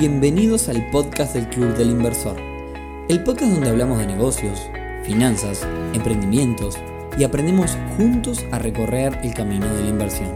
[0.00, 2.34] Bienvenidos al podcast del Club del Inversor,
[3.10, 4.58] el podcast donde hablamos de negocios,
[5.04, 6.78] finanzas, emprendimientos
[7.18, 10.34] y aprendemos juntos a recorrer el camino de la inversión.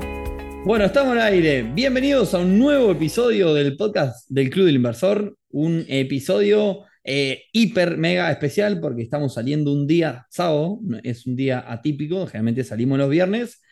[0.67, 1.63] Bueno, estamos al aire.
[1.63, 7.97] Bienvenidos a un nuevo episodio del podcast del Club del Inversor, un episodio eh, hiper
[7.97, 13.09] mega especial porque estamos saliendo un día sábado, es un día atípico, generalmente salimos los
[13.09, 13.63] viernes.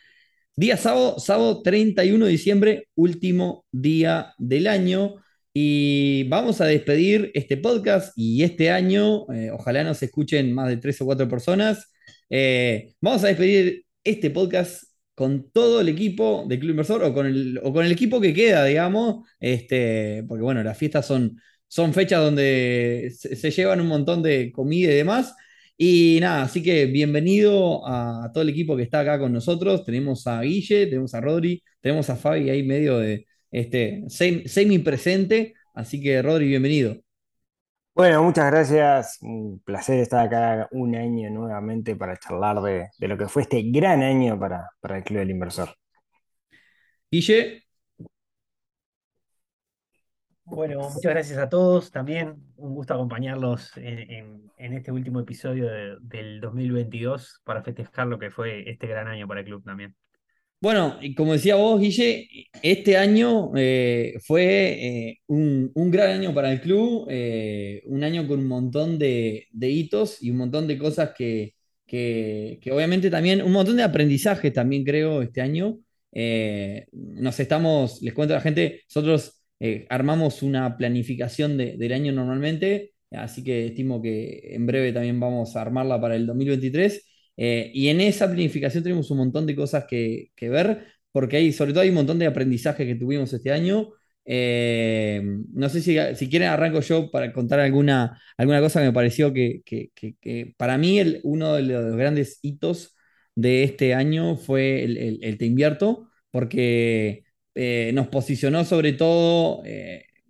[0.55, 5.22] Día sábado, sábado 31 de diciembre, último día del año.
[5.53, 10.77] Y vamos a despedir este podcast y este año, eh, ojalá nos escuchen más de
[10.77, 11.91] tres o cuatro personas.
[12.29, 17.27] Eh, vamos a despedir este podcast con todo el equipo de Club Inversor o con
[17.27, 21.93] el, o con el equipo que queda, digamos, este, porque bueno, las fiestas son, son
[21.93, 25.35] fechas donde se, llevan un montón de comida y demás.
[25.77, 29.83] Y nada, así que bienvenido a, todo el equipo que está acá con nosotros.
[29.83, 35.53] Tenemos a Guille, tenemos a Rodri, tenemos a Fabi ahí medio de, este, semi presente.
[35.73, 36.97] Así que, Rodri, bienvenido.
[37.95, 39.19] Bueno, muchas gracias.
[39.21, 44.01] Un placer estar acá un año nuevamente para charlar de, lo que fue este gran
[44.01, 45.69] año para, el Club del Inversor.
[47.11, 47.63] Guille.
[50.45, 51.91] Bueno, muchas gracias a todos.
[51.91, 55.69] También un gusto acompañarlos en, este último episodio
[56.01, 59.95] del 2022 para festejar lo que fue este gran año para el club también.
[60.63, 62.29] Bueno, como decía vos, Guille,
[62.61, 68.39] este año eh, fue eh, un, gran año para el club, eh, un año con
[68.39, 71.55] un montón de, hitos y un montón de cosas que,
[72.71, 75.79] obviamente también, un montón de aprendizaje también creo este año.
[76.93, 79.43] nos estamos, les cuento a la gente, nosotros
[79.89, 85.61] armamos una planificación del año normalmente, así que estimo que en breve también vamos a
[85.61, 87.12] armarla para el 2023.
[87.37, 91.73] Eh, y en esa planificación tenemos un montón de cosas que, ver, porque hay, sobre
[91.73, 93.89] todo hay un montón de aprendizaje que tuvimos este año.
[94.25, 95.21] Eh,
[95.53, 99.33] no sé si, si, quieren arranco yo para contar alguna, alguna cosa que me pareció
[99.33, 99.61] que,
[100.57, 102.95] para mí uno de los grandes hitos
[103.35, 107.25] de este año fue el, Te Invierto, porque
[107.55, 109.63] eh, nos posicionó sobre todo,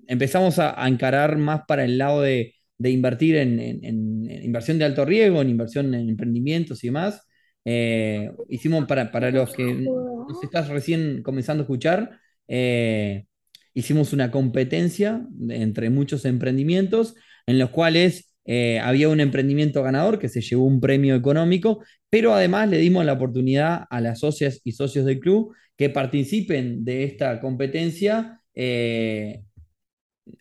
[0.08, 5.42] empezamos a encarar más para el lado de de invertir en, inversión de alto riesgo,
[5.42, 7.28] en inversión en emprendimientos y demás.
[7.66, 13.26] Eh, hicimos para, para los que nos estás recién comenzando a escuchar, eh,
[13.74, 17.16] hicimos una competencia entre muchos emprendimientos
[17.48, 22.34] en los cuales eh, había un emprendimiento ganador que se llevó un premio económico, pero
[22.34, 27.06] además le dimos la oportunidad a las socias y socios del club que participen de
[27.06, 28.42] esta competencia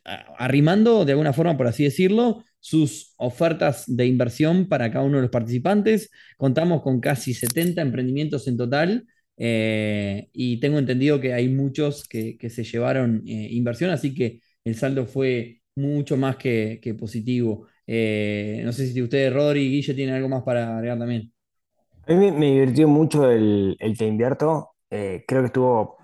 [0.04, 5.22] arrimando de alguna forma, por así decirlo, sus ofertas de inversión para cada uno de
[5.22, 6.10] los participantes.
[6.36, 9.06] Contamos con casi 70 emprendimientos en total
[9.36, 14.76] eh, y tengo entendido que hay muchos que, se llevaron eh, inversión, así que el
[14.76, 17.66] saldo fue mucho más que, positivo.
[17.86, 21.32] Eh, no sé si ustedes, Rodri y Guille, tienen algo más para agregar también.
[22.06, 24.70] A mí me, divirtió mucho el, el Te Invierto.
[24.88, 25.96] creo que estuvo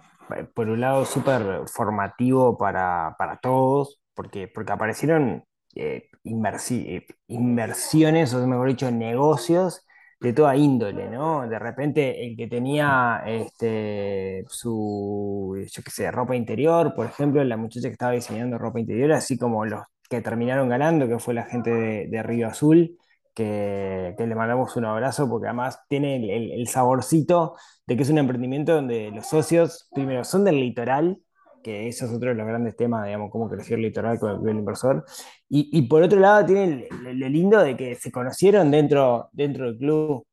[0.54, 5.44] por un lado súper formativo para, todos, porque, porque aparecieron
[5.74, 9.84] eh, eh, inversiones, o mejor dicho, negocios
[10.20, 11.48] de toda índole, ¿no?
[11.48, 17.56] De repente el que tenía este, su, yo qué sé, ropa interior, por ejemplo, la
[17.56, 21.44] muchacha que estaba diseñando ropa interior, así como los que terminaron ganando, que fue la
[21.44, 22.98] gente de Río Azul,
[23.38, 26.16] que, le mandamos un abrazo porque además tiene
[26.56, 27.54] el, saborcito
[27.86, 31.18] de que es un emprendimiento donde los socios, primero, son del litoral,
[31.62, 34.56] que eso es otro de los grandes temas, digamos, cómo creció el litoral con el,
[34.56, 35.04] inversor,
[35.48, 40.26] y, por otro lado tiene lo lindo de que se conocieron dentro, dentro del club,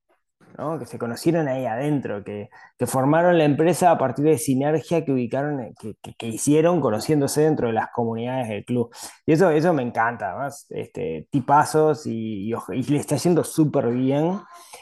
[0.79, 2.49] que se conocieron ahí adentro, que,
[2.87, 5.73] formaron la empresa a partir de sinergia que ubicaron, eh,
[6.17, 8.93] que, hicieron conociéndose dentro de las comunidades del club.
[9.25, 14.39] Y eso, eso me encanta, además, este, tipazos y, le está yendo súper bien.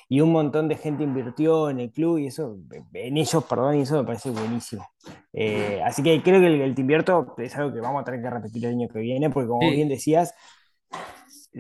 [0.10, 2.58] Y un montón de gente invirtió en el club y eso,
[2.94, 4.86] en ellos, perdón, y eso me parece buenísimo.
[5.34, 8.30] Eh, así que creo que el, el invierto es algo que vamos a tener que
[8.30, 10.34] repetir el año que viene, porque como bien decías,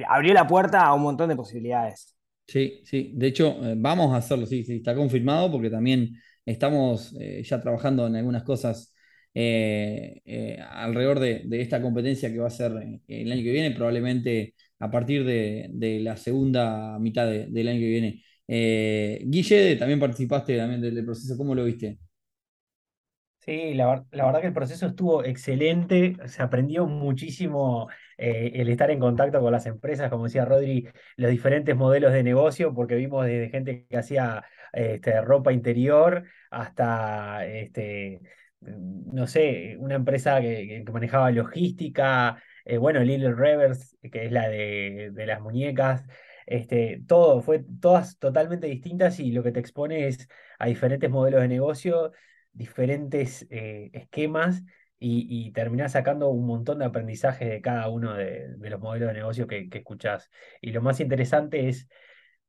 [0.08, 2.13] abrió la puerta a un montón de posibilidades.
[2.48, 3.12] Sí, sí.
[3.16, 7.62] De hecho, eh, vamos a hacerlo, sí, sí, está confirmado porque también estamos eh, ya
[7.62, 8.94] trabajando en algunas cosas
[9.34, 12.72] eh, alrededor de, esta competencia que va a ser
[13.08, 18.24] el año que viene, probablemente a partir de, la segunda mitad del año que viene.
[19.26, 21.98] Guille, también participaste también del proceso, ¿cómo lo viste?
[23.46, 29.02] Sí, la, verdad que el proceso estuvo excelente, se aprendió muchísimo eh, el estar en
[29.02, 30.88] contacto con las empresas, como decía Rodri,
[31.18, 37.46] los diferentes modelos de negocio, porque vimos desde gente que hacía este, ropa interior hasta
[37.46, 38.22] este,
[38.62, 45.12] no sé, una empresa que, manejaba logística, eh, bueno, Little Revers, que es la de,
[45.14, 46.06] de las muñecas,
[46.46, 50.30] este, todo, fue todas totalmente distintas y lo que te expone es
[50.60, 52.14] a diferentes modelos de negocio,
[52.54, 54.64] diferentes eh, esquemas
[55.00, 59.14] y, y terminás sacando un montón de aprendizaje de cada uno de, los modelos de
[59.16, 60.30] negocio que, que escuchás.
[60.62, 61.88] Y lo más interesante es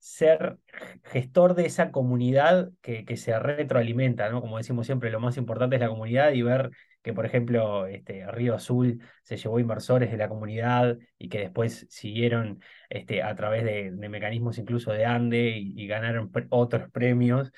[0.05, 0.59] ser
[1.05, 4.43] gestor de esa comunidad que, se retroalimenta, ¿no?
[4.43, 6.73] Como decimos siempre, lo más importante es la comunidad y ver
[7.03, 11.87] que, por ejemplo, este, Río Azul se llevó inversores de la comunidad y que después
[11.89, 12.61] siguieron
[12.91, 17.51] este, a través de, de mecanismos incluso de ANDE y, ganaron otros premios.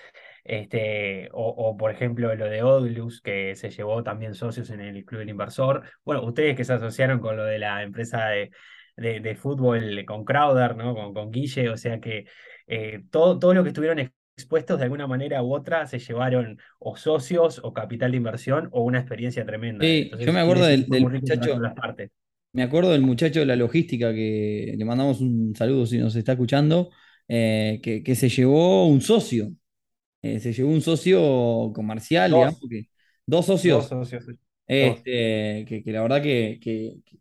[0.49, 5.05] Este, o, o, por ejemplo, lo de Odlus, que se llevó también socios en el
[5.05, 5.83] Club del Inversor.
[6.05, 8.51] Bueno, ustedes que se asociaron con lo de la empresa de,
[8.97, 10.95] de, de fútbol con Crowder, ¿no?
[10.95, 12.27] Con, con Guille, o sea que
[12.67, 13.99] eh, todo, todo lo que estuvieron
[14.37, 18.83] expuestos de alguna manera u otra se llevaron o socios o capital de inversión o
[18.83, 19.85] una experiencia tremenda.
[19.85, 22.11] Sí, yo me acuerdo del, del muchacho, las partes.
[22.53, 26.33] me acuerdo del muchacho de la logística que le mandamos un saludo si nos está
[26.33, 26.91] escuchando,
[27.29, 29.53] eh, que, que se llevó un socio,
[30.35, 32.89] eh, se llevó un socio comercial, digamos, Dos, que,
[33.27, 34.25] dos dos socios socios,
[34.79, 35.07] dos.
[35.07, 36.59] Este, que, que la verdad que,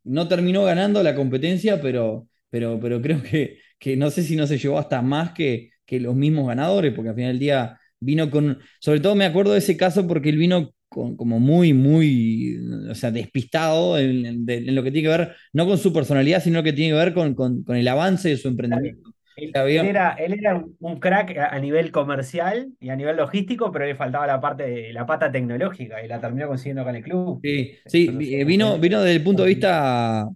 [0.03, 4.47] no terminó ganando la competencia, pero, pero, pero creo que, que no sé si no
[4.47, 8.29] se llevó hasta más que, que los mismos ganadores, porque al final del día vino
[8.31, 12.57] con, sobre todo me acuerdo de ese caso porque él vino con, como muy, muy,
[12.89, 15.93] o sea, despistado en, en- de- en lo que tiene que ver, no con su
[15.93, 19.14] personalidad, sino que tiene que ver con, con, con el avance de su emprendimiento.
[19.35, 23.95] Él, era, él era un crack a, nivel comercial y a nivel logístico, pero le
[23.95, 27.45] faltaba la parte de la pata tecnológica y la terminó consiguiendo acá en el club.
[27.85, 30.27] sí, Entonces, vino, vino desde el punto de vista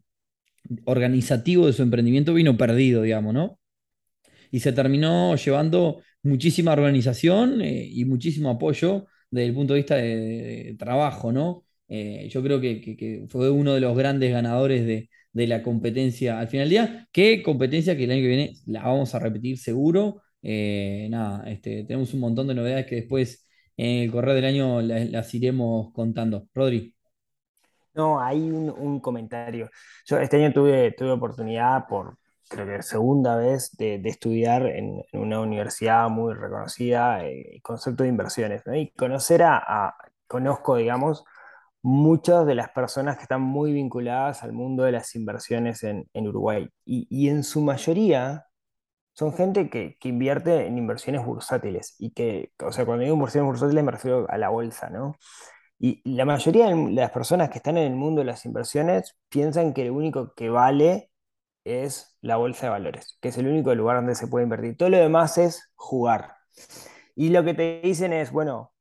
[0.86, 3.60] organizativo de su emprendimiento, vino perdido, digamos, ¿no?
[4.52, 9.96] y se terminó llevando muchísima organización eh, y muchísimo apoyo desde el punto de vista
[9.96, 10.16] de,
[10.66, 11.66] de trabajo, ¿no?
[11.88, 15.64] Eh, yo creo que, que- que fue uno de los grandes ganadores de, de la
[15.64, 17.08] competencia al final del día.
[17.12, 20.22] ¿Qué competencia que el año que viene la vamos a repetir seguro?
[20.42, 23.48] Eh, nada, este, tenemos un montón de novedades que después
[23.78, 26.48] en el correr del año las, iremos contando.
[26.54, 26.96] Rodri.
[27.94, 29.70] No, hay un, un comentario.
[30.06, 32.18] Yo este año tuve, tuve oportunidad por,
[32.48, 38.04] creo que segunda vez, de, de estudiar en, una universidad muy reconocida, eh, el concepto
[38.04, 38.64] de inversiones.
[38.74, 39.96] Y conocer a-
[40.28, 41.24] conozco, digamos,
[41.82, 46.70] muchas de las personas que están muy vinculadas al mundo de las inversiones en, Uruguay.
[46.86, 48.48] Y, en su mayoría
[49.14, 51.96] son gente que, que invierte en inversiones bursátiles.
[52.00, 55.16] Y que, o sea, cuando digo inversiones bursátiles me refiero a la bolsa, ¿no?
[55.80, 59.74] Y la mayoría de las personas que están en el mundo de las inversiones piensan
[59.74, 61.10] que lo único que vale
[61.64, 64.76] es la bolsa de valores, que es el único lugar donde se puede invertir.
[64.78, 66.36] Todo lo demás es jugar.
[67.16, 68.74] Y lo que te dicen es, bueno,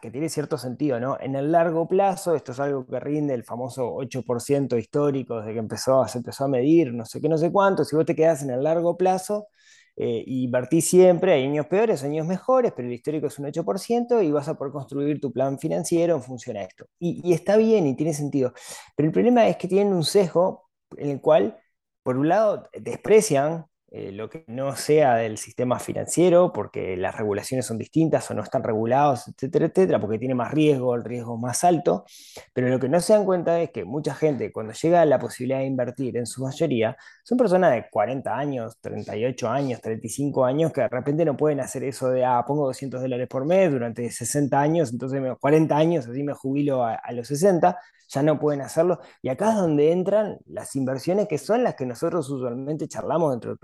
[0.00, 1.16] que tiene cierto sentido, ¿no?
[1.20, 5.58] En el largo plazo, esto es algo que rinde el famoso 8% histórico desde que
[5.58, 8.42] empezó, se empezó a medir, no sé qué, no sé cuánto, si vos te quedás
[8.42, 9.48] en el largo plazo,
[9.96, 14.20] eh, y invertís siempre, hay años peores, años mejores, pero el histórico es un 8%
[14.22, 16.86] y vas a poder construir tu plan financiero en función a esto.
[16.98, 18.52] Y, y está bien y tiene sentido.
[18.96, 21.58] Pero el problema es que tienen un sesgo en el cual,
[22.02, 23.66] por un lado, desprecian
[23.96, 28.42] eh, lo que no sea del sistema financiero, porque las regulaciones son distintas o no
[28.42, 32.04] están regulados, etcétera, etcétera, porque tiene más riesgo, el riesgo es más alto.
[32.52, 35.18] Pero lo que no se dan cuenta es que mucha gente, cuando llega a la
[35.18, 40.72] posibilidad de invertir, en su mayoría, son personas de 40 años, 38 años, 35 años,
[40.72, 44.10] que de repente no pueden hacer eso de, ah, pongo 200 dólares por mes durante
[44.10, 47.78] 60 años, entonces me- 40 años, así me jubilo a, los 60,
[48.08, 49.00] ya no pueden hacerlo.
[49.22, 53.50] Y acá es donde entran las inversiones que son las que nosotros usualmente charlamos dentro
[53.50, 53.58] del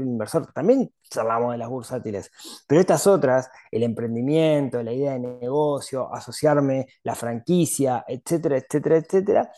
[0.54, 2.30] También charlamos de las bursátiles,
[2.66, 9.52] pero estas otras, el emprendimiento, la idea de negocio, asociarme, la franquicia, etcétera, etcétera, etcétera,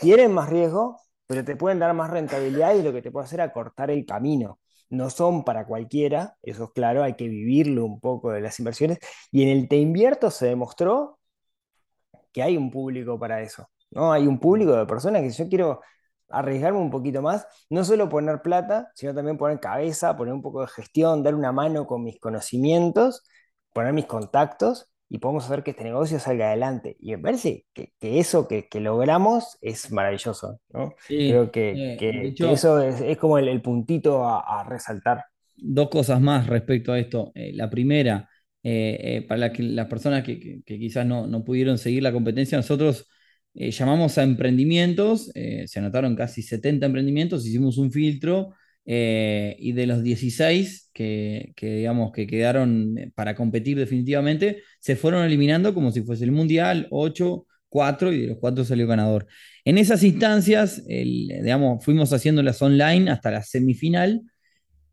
[0.00, 3.40] tienen más riesgo, pero te pueden dar más rentabilidad y lo que te puede hacer
[3.40, 4.58] es acortar el camino.
[4.90, 8.98] No son para cualquiera, eso es claro, hay que vivirlo un poco de las inversiones.
[9.32, 11.18] Y en el Te Invierto se demostró
[12.32, 14.12] que hay un público para eso, ¿no?
[14.12, 15.80] Hay un público de personas que yo quiero
[16.38, 20.62] arriesgarme un poquito más, no solo poner plata, sino también poner cabeza, poner un poco
[20.62, 23.22] de gestión, dar una mano con mis conocimientos,
[23.72, 26.96] poner mis contactos y podemos hacer que este negocio salga adelante.
[27.00, 30.94] Y me parece que, que eso que, que logramos es maravilloso, ¿no?
[30.96, 34.64] Sí, Creo que, eh, que- hecho, eso es, es como el, el puntito a, a
[34.64, 35.24] resaltar.
[35.56, 37.32] dos cosas más respecto a esto.
[37.34, 38.28] Eh, la primera,
[38.62, 43.08] eh, eh, para la las personas que quizás no, no pudieron seguir la competencia, nosotros
[43.54, 48.52] eh, llamamos a emprendimientos, eh, se anotaron casi 70 emprendimientos, hicimos un filtro
[48.84, 55.24] eh, y de los 16 que, que, digamos, que quedaron para competir definitivamente, se fueron
[55.24, 59.26] eliminando como si fuese el Mundial, 8, cuatro y de los cuatro salió ganador.
[59.64, 64.22] En esas instancias, digamos, fuimos haciéndolas online hasta la semifinal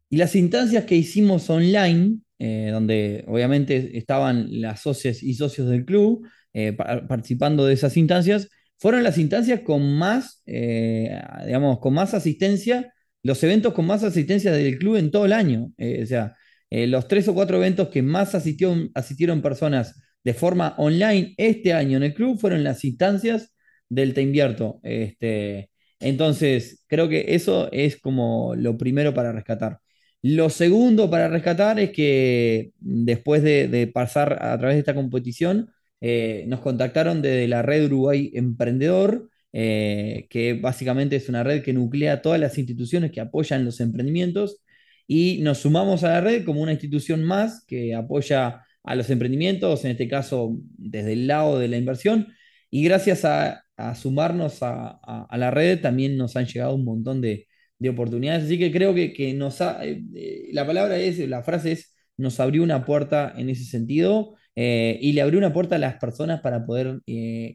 [0.10, 6.26] y las instancias que hicimos online, donde obviamente estaban las socias y socios del club
[6.54, 12.94] eh, participando de esas instancias, fueron las instancias con más, eh, digamos, con más asistencia,
[13.24, 15.72] los eventos con más asistencia del club en todo el año.
[15.78, 16.36] o sea,
[16.70, 21.98] los tres o cuatro eventos que más asistieron, asistieron personas de forma online este año
[21.98, 23.54] en el club fueron las instancias
[23.90, 24.80] del Te Invierto.
[24.84, 29.80] Este, entonces, creo que eso es como lo primero para rescatar.
[30.22, 36.46] Lo segundo para rescatar es que después de, pasar a través de esta competición, eh,
[36.48, 42.22] nos contactaron desde la red Uruguay Emprendedor, eh, que básicamente es una red que nuclea
[42.22, 44.62] todas las instituciones que apoyan los emprendimientos
[45.08, 49.86] y nos sumamos a la red como una institución más que apoya a los emprendimientos,
[49.86, 52.28] en este caso desde el lado de la inversión,
[52.70, 53.64] y gracias a,
[53.96, 57.48] sumarnos a, la red también nos han llegado un montón de,
[57.80, 58.46] de oportunidades.
[58.46, 62.40] Así que creo que, nos ha, eh, eh, la palabra es, la frase es, nos
[62.40, 66.42] abrió una puerta en ese sentido eh, y le abrió una puerta a las personas
[66.42, 67.02] para poder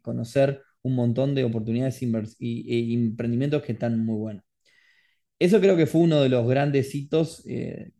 [0.02, 4.44] conocer un montón de oportunidades y, emprendimientos que están muy buenos.
[5.38, 7.92] Eso creo que fue uno de los grandes hitos de,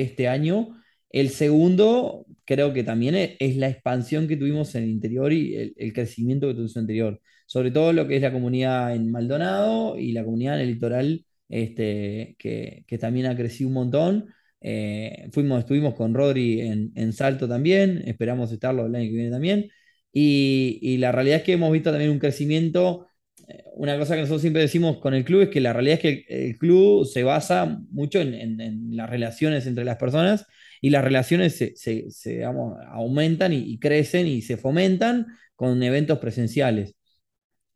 [0.00, 0.76] este año.
[1.10, 5.92] El segundo, creo que también es, la expansión que tuvimos en el interior y el,
[5.94, 7.20] crecimiento que tuvimos en el interior.
[7.46, 11.24] Sobre todo lo que es la comunidad en Maldonado y la comunidad en el litoral
[11.48, 14.34] este, que, también ha crecido un montón.
[14.60, 19.70] Eh, fuimos, estuvimos con Rodri en, Salto también, esperamos estarlo el año que viene también.
[20.12, 23.08] Y, la realidad es que hemos visto también un crecimiento.
[23.48, 26.02] Eh, una cosa que nosotros siempre decimos con el club es que la realidad es
[26.02, 30.46] que el, club se basa mucho en, las relaciones entre las personas
[30.80, 36.94] y las relaciones se, aumentan y, y, crecen y se fomentan con eventos presenciales.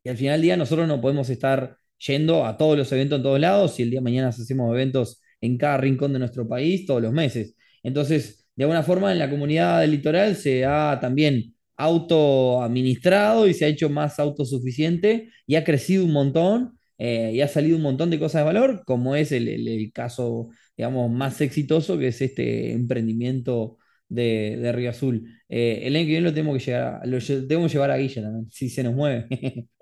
[0.04, 3.22] Y al final del día nosotros no podemos estar yendo a todos los eventos en
[3.22, 6.86] todos lados y el día de mañana hacemos eventos en cada rincón de nuestro país
[6.86, 7.54] todos los meses.
[7.82, 13.64] Entonces, de alguna forma en la comunidad del litoral se ha también autoadministrado y se
[13.64, 18.10] ha hecho más autosuficiente y ha crecido un montón eh, y ha salido un montón
[18.10, 23.78] de cosas de valor, como es el, caso, digamos, más exitoso que es este emprendimiento
[24.08, 25.26] de, de Río Azul.
[25.48, 28.22] Eh, el año que viene lo tenemos que llegar, lo tenemos que llevar a Guilla
[28.22, 29.26] también, si se nos mueve.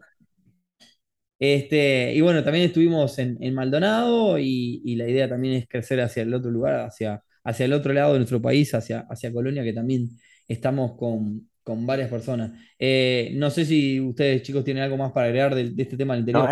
[1.39, 6.35] Este, y bueno, también estuvimos en, Maldonado y, la idea también es crecer hacia el
[6.35, 10.11] otro lugar, hacia, hacia el otro lado de nuestro país, hacia, hacia Colonia, que también
[10.49, 11.49] estamos con,
[11.87, 12.53] varias personas.
[12.79, 16.21] Eh, no sé si ustedes, chicos, tienen algo más para agregar de, este tema del
[16.21, 16.49] interior.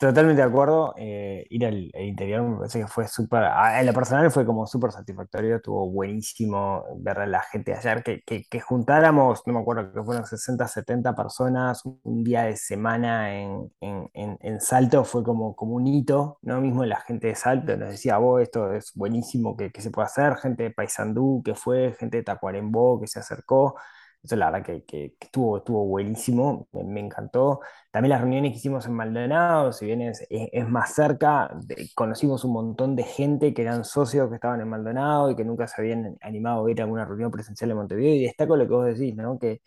[0.00, 0.94] Totalmente de acuerdo.
[0.96, 3.44] Eh, ir al, interior me parece que fue súper.
[3.78, 5.56] En lo personal fue como súper satisfactorio.
[5.56, 8.02] Estuvo buenísimo ver a la gente ayer.
[8.02, 13.38] Que, que, juntáramos, no me acuerdo que fueron 60, 70 personas un día de semana
[13.38, 16.38] en, en, en, Salto fue como, como un hito.
[16.40, 16.62] ¿no?
[16.62, 20.06] Mismo la gente de Salto nos decía, vos, esto es buenísimo que, que se puede
[20.06, 20.36] hacer.
[20.36, 23.76] Gente de Paysandú que fue, gente de Tacuarembó que se acercó.
[24.22, 27.60] Eso la verdad que, que, estuvo, estuvo buenísimo, me, encantó.
[27.90, 31.50] También las reuniones que hicimos en Maldonado, si bien es, es, más cerca,
[31.94, 35.66] conocimos un montón de gente que eran socios que estaban en Maldonado y que nunca
[35.66, 38.14] se habían animado a ir a alguna reunión presencial en Montevideo.
[38.14, 39.38] Y destaco lo que vos decís, ¿no?
[39.38, 39.62] Que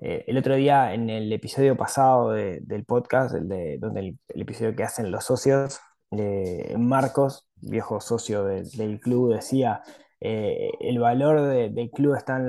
[0.00, 4.74] eh, el otro día en el episodio pasado del podcast, el de, donde el, episodio
[4.74, 5.80] que hacen los socios,
[6.12, 9.82] eh, Marcos, viejo socio del club, decía
[10.24, 12.46] eh, el valor del club está en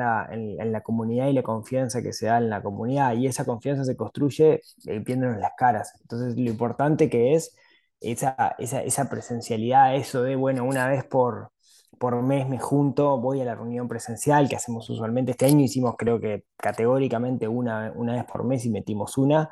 [0.72, 3.98] la, comunidad y la confianza que se da en la comunidad y esa confianza se
[3.98, 5.92] construye eh, viéndonos las caras.
[6.02, 7.56] Entonces lo importante que es
[8.00, 11.52] esa, esa, presencialidad, eso de, bueno, una vez por,
[11.98, 15.32] por mes me junto, voy a la reunión presencial que hacemos usualmente.
[15.32, 19.50] Este año hicimos creo que categóricamente una, una vez por mes y metimos una.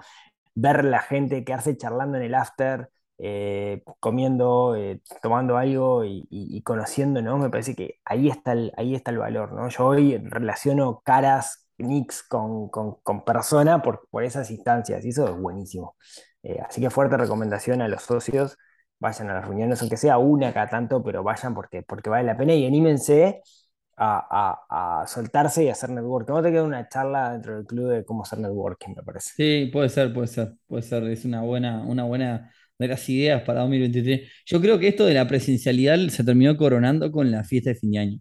[0.53, 2.91] Ver la gente quedarse charlando en el after,
[3.23, 7.37] eh, comiendo, eh, tomando algo y, conociendo, ¿no?
[7.37, 9.69] Me parece que ahí está el, ahí está el valor, ¿no?
[9.69, 15.35] Yo hoy relaciono caras, nicks con, con, persona por, por, esas instancias y eso es
[15.39, 15.95] buenísimo.
[16.41, 18.57] Eh, así que fuerte recomendación a los socios,
[18.99, 22.37] vayan a las reuniones, aunque sea una cada tanto, pero vayan porque, porque vale la
[22.37, 23.41] pena y anímense
[23.97, 26.27] a, a, soltarse y hacer networking.
[26.27, 29.31] ¿Cómo te queda una charla dentro del club de cómo hacer networking, me parece?
[29.35, 31.03] Sí, puede ser, puede ser, puede ser.
[31.03, 32.51] Es una buena, una buena
[32.87, 34.29] de las ideas para 2023.
[34.45, 37.91] Yo creo que esto de la presencialidad se terminó coronando con la fiesta de fin
[37.91, 38.19] de año.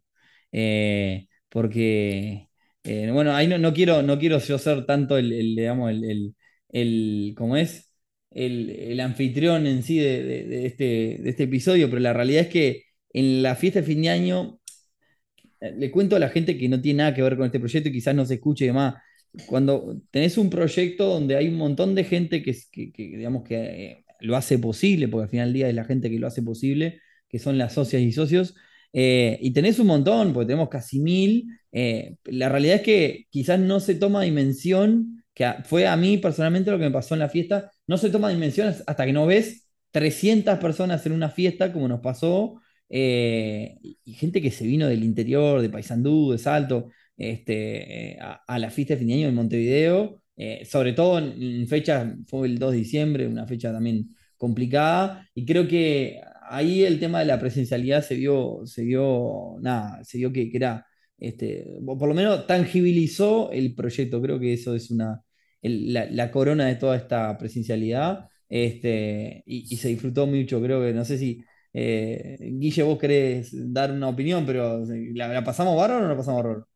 [0.52, 2.48] Eh, porque,
[2.84, 6.34] eh, bueno, ahí no, quiero, no quiero yo ser tanto el, digamos, el,
[6.70, 7.92] el, ¿cómo es?
[8.30, 10.84] El, anfitrión en sí de, este,
[11.20, 14.60] de este episodio, pero la realidad es que en la fiesta de fin de año,
[15.60, 17.88] eh, le cuento a la gente que no tiene nada que ver con este proyecto
[17.88, 18.94] y quizás no se escuche y demás,
[19.46, 22.56] cuando tenés un proyecto donde hay un montón de gente que,
[22.96, 26.26] digamos, que lo hace posible, porque al final del día es la gente que lo
[26.26, 28.54] hace posible, que son las socias y socios,
[28.92, 33.60] eh, y tenés un montón, porque tenemos casi mil, eh, la realidad es que quizás
[33.60, 37.28] no se toma dimensión, que fue a mí personalmente lo que me pasó en la
[37.28, 41.88] fiesta, no se toma dimensión hasta que no ves 300 personas en una fiesta, como
[41.88, 48.58] nos pasó, y gente que se vino del interior, de Paysandú, de Salto, este, a,
[48.58, 52.58] la fiesta de fin de año en Montevideo, eh, sobre todo en, fecha, fue el
[52.58, 56.18] 2 de diciembre, una fecha también complicada, y creo que
[56.48, 60.86] ahí el tema de la presencialidad se vio, se vio, nada, se vio que, era,
[61.18, 65.22] este, por lo menos tangibilizó el proyecto, creo que eso es una,
[65.60, 71.18] la, corona de toda esta presencialidad, este, y, se disfrutó mucho, creo que, no sé
[71.18, 71.44] si...
[71.72, 76.42] Eh, Guille, vos querés dar una opinión, pero ¿la, pasamos bárbaro o no la pasamos
[76.42, 76.69] bárbaro?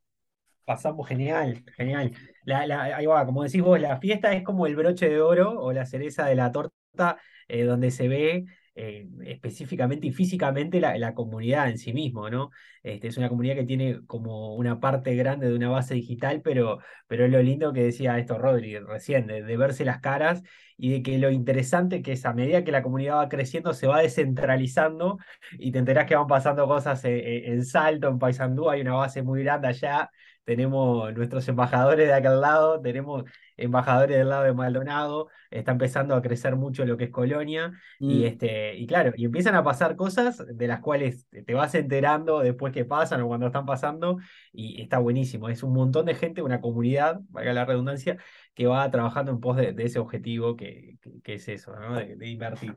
[0.64, 2.12] Pasamos genial, genial.
[2.47, 5.85] ahí va, como decís vos, la fiesta es como el broche de oro o la
[5.87, 7.18] cereza de la torta,
[7.49, 12.50] eh, donde se ve eh, específicamente y físicamente la, comunidad en sí mismo, ¿no?
[12.83, 16.80] Este, es una comunidad que tiene como una parte grande de una base digital, pero,
[17.06, 20.42] pero es lo lindo que decía esto Rodri recién, de, verse las caras
[20.76, 23.87] y de que lo interesante que es a medida que la comunidad va creciendo, se
[23.87, 25.18] va descentralizando
[25.52, 29.23] y te enterás que van pasando cosas eh, en Salto, en Paysandú, hay una base
[29.23, 30.11] muy grande allá
[30.44, 33.24] tenemos nuestros embajadores de aquel lado, tenemos
[33.56, 38.20] embajadores del lado de Maldonado, está empezando a crecer mucho lo que es Colonia, y,
[38.20, 38.24] mm.
[38.24, 42.72] este, y claro, y empiezan a pasar cosas de las cuales te vas enterando después
[42.72, 44.18] que pasan o cuando están pasando,
[44.52, 48.18] y está buenísimo, es un montón de gente, una comunidad, valga la redundancia,
[48.54, 51.96] que va trabajando en pos de, ese objetivo que, es eso, ¿no?
[51.96, 52.76] de, invertir.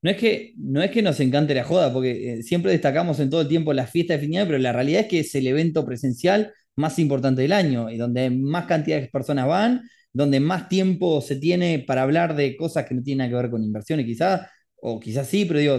[0.00, 3.30] No es, que, no es que nos encante la joda, porque eh, siempre destacamos en
[3.30, 5.34] todo el tiempo la fiesta de fin de año, pero la realidad es que es
[5.34, 9.82] el evento presencial más importante del año y donde más cantidad de personas van,
[10.12, 13.62] donde más tiempo se tiene para hablar de cosas que no tienen que ver con
[13.64, 15.78] inversiones, quizás, o quizás sí, pero digo,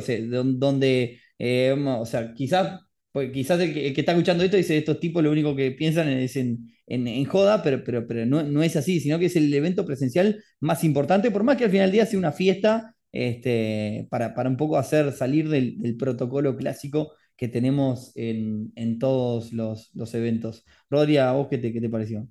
[0.57, 5.23] donde, eh, o sea, quizás, pues quizás el que, está escuchando esto dice, estos tipos
[5.23, 8.99] lo único que piensan es en, en, joda, pero, pero, pero no, no, es así,
[8.99, 12.05] sino que es el evento presencial más importante, por más que al final del día
[12.05, 18.11] sea una fiesta, este, para, para un poco hacer salir del protocolo clásico que tenemos
[18.15, 20.65] en, todos los, eventos.
[20.89, 22.27] Rodri, ¿a vos qué te, qué te pareció?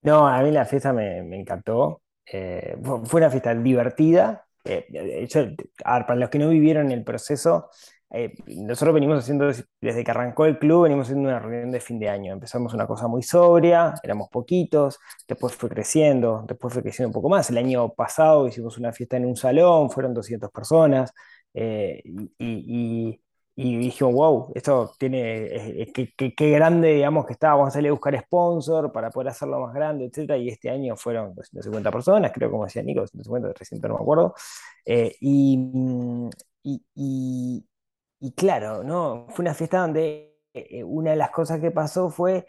[0.00, 2.00] No, a mí la fiesta me, encantó.
[2.32, 4.46] Eh, fue una fiesta divertida.
[4.64, 5.28] Eh,
[5.84, 7.68] para los que no vivieron el proceso,
[8.10, 9.52] eh, nosotros venimos haciendo,
[9.82, 12.32] desde que arrancó el club, venimos haciendo una reunión de fin de año.
[12.32, 14.98] Empezamos una cosa muy sobria, éramos poquitos,
[15.28, 17.50] después fue creciendo, después fue creciendo un poco más.
[17.50, 21.12] El año pasado hicimos una fiesta en un salón, fueron 200 personas,
[21.52, 23.20] y, y
[23.56, 27.92] dije, wow, esto tiene, eh, eh, qué, grande, digamos, que está, vamos a salir a
[27.92, 32.50] buscar sponsor para poder hacerlo más grande, etcétera, y este año fueron 250 personas, creo,
[32.50, 34.34] como decía Nico, 250, 300, no me acuerdo,
[34.84, 35.58] eh, y,
[38.20, 39.26] y, claro, ¿no?
[39.30, 40.36] Fue una fiesta donde
[40.84, 42.46] una de las cosas que pasó fue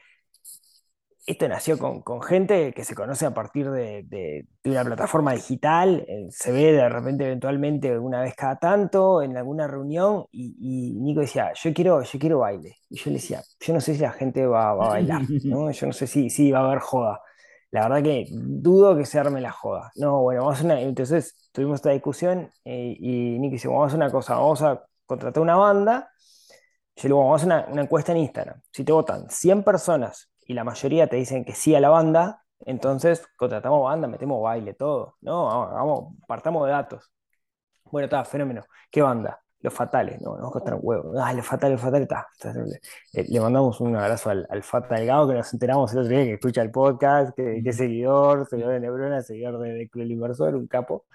[1.27, 6.53] esto nació con, gente que se conoce a partir de, una plataforma digital, eh, se
[6.53, 11.73] ve de repente eventualmente una vez cada tanto en alguna reunión y, Nico decía, yo
[11.73, 12.77] quiero, yo quiero baile.
[12.89, 15.69] Y yo le decía, yo no sé si la gente va, a bailar, ¿no?
[15.69, 17.19] yo no sé si, si va a haber joda.
[17.71, 19.91] La verdad que dudo que se arme la joda.
[19.97, 20.79] No, bueno, vamos a una...
[20.79, 24.81] Entonces tuvimos esta discusión eh, y Nico dice, vamos a hacer una cosa, vamos a
[25.05, 26.09] contratar una banda.
[26.95, 28.61] Yo le digo, vamos a hacer una, una encuesta en Instagram.
[28.71, 32.43] Si te votan 100 personas y la mayoría te dicen que sí a la banda,
[32.62, 35.17] entonces contratamos banda, metemos baile, todo.
[35.21, 37.12] No, vamos, partamos de datos.
[37.86, 38.63] Bueno, está, fenómeno.
[38.91, 39.39] ¿Qué banda?
[39.60, 41.17] Los fatales, no, nos costan huevos.
[41.19, 42.27] Ah, los fatales, los fatales, está.
[43.13, 46.33] Le, mandamos un abrazo al, al Fata Delgado, que nos enteramos el otro día que
[46.33, 50.67] escucha el podcast, que, es seguidor, seguidor de Neurona, seguidor de, de Club Inversor, un
[50.67, 51.05] capo.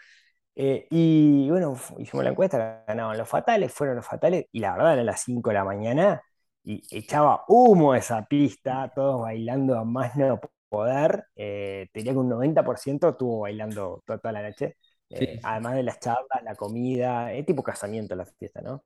[0.54, 4.94] Eh, y bueno, hicimos la encuesta, ganaban los fatales, fueron los fatales, y la verdad,
[4.94, 6.22] eran las 5 de la mañana,
[6.64, 11.26] y echaba humo esa pista, todos bailando a más no poder.
[11.36, 14.76] Eh, tenía que un 90% estuvo bailando toda, la noche.
[15.10, 18.82] Eh, además de las charlas, la comida, es tipo casamiento la fiesta, ¿no?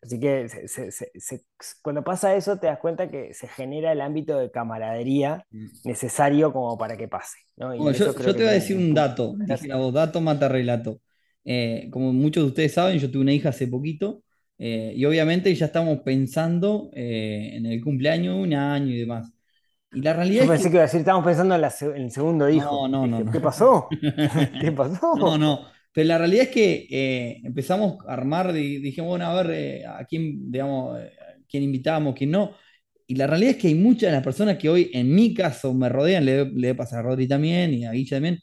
[0.00, 0.46] Así que
[1.82, 5.66] cuando pasa eso te das cuenta que se genera el ámbito de camaradería mm.
[5.84, 7.38] necesario como para que pase.
[7.56, 7.74] ¿no?
[7.92, 9.34] yo, te voy a decir un dato,
[9.92, 11.00] dato mata relato.
[11.44, 14.22] Eh, como muchos de ustedes saben, yo tuve una hija hace poquito
[14.58, 19.32] eh, y obviamente ya estamos pensando eh, en el cumpleaños, un año y demás.
[19.92, 22.88] Y la realidad Yo pensé que, iba a decir, estamos pensando en, el segundo hijo.
[22.88, 23.30] No, no, no.
[23.30, 23.88] ¿Qué pasó?
[24.60, 25.14] ¿Qué pasó?
[25.16, 25.66] No, no.
[25.92, 30.50] Pero la realidad es que eh, empezamos a armar, dijimos, bueno, a ver a quién,
[30.50, 30.98] digamos,
[31.48, 32.50] quién invitamos, quién no.
[33.06, 35.72] y la realidad es que hay muchas de las personas que hoy, en mi caso,
[35.72, 38.40] me rodean, le, le pasar a Rodri también y a Guilla también,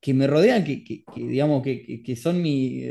[0.00, 2.82] que me rodean, que, que- que, digamos, que, que- son, mi,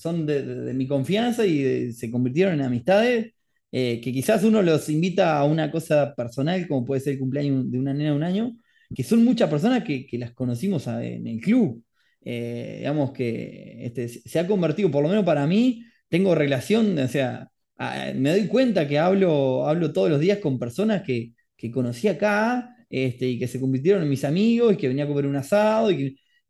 [0.00, 3.32] son de, de- mi confianza y se convirtieron en amistades,
[3.70, 7.70] eh, que quizás uno los invita a una cosa personal, como puede ser el cumpleaños
[7.70, 8.56] de una nena un año,
[8.94, 11.82] que son muchas personas que, las conocimos a- en el club.
[12.24, 17.08] Eh, digamos que este, se ha convertido, por lo menos para mí, tengo relación, o
[17.08, 17.50] sea,
[18.16, 21.32] me doy cuenta que hablo, hablo todos los días con personas que,
[21.72, 22.74] conocí acá.
[22.90, 25.90] Este, y que se convirtieron en mis amigos y que venía a comer un asado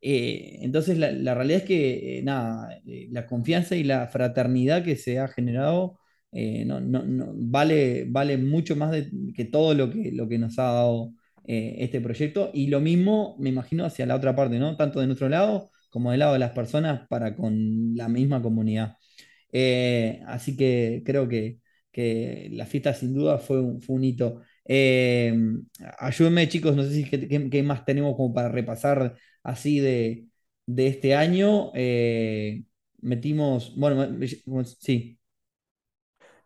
[0.01, 4.85] eh, entonces, la, la realidad es que, eh, nada, eh, la confianza y la fraternidad
[4.85, 5.99] que se ha generado
[6.67, 8.95] no, no- no- vale, vale mucho más
[9.35, 12.51] que todo lo que, lo que nos ha dado este proyecto.
[12.53, 14.77] Y lo mismo, me imagino, hacia la otra parte, ¿no?
[14.77, 18.97] Tanto de nuestro lado como del lado de las personas para con la misma comunidad.
[20.27, 21.59] Así que creo que,
[21.93, 24.43] que la fiesta sin duda fue un, fue un hito.
[25.99, 29.17] Ayúdenme, chicos, no sé si qué- qué más tenemos como para repasar
[29.49, 30.29] así de,
[30.67, 31.71] de este año.
[31.75, 32.65] Eh,
[33.01, 34.07] metimos, bueno,
[34.81, 35.19] sí,